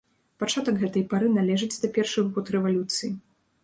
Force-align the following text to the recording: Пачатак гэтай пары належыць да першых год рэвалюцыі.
Пачатак 0.43 0.79
гэтай 0.85 1.05
пары 1.13 1.27
належыць 1.37 1.79
да 1.87 1.93
першых 2.01 2.35
год 2.35 2.55
рэвалюцыі. 2.57 3.17